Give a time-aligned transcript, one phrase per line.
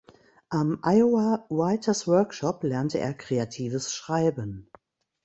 [0.49, 4.67] Am Iowa Writers’ Workshop lernte er Kreatives Schreiben.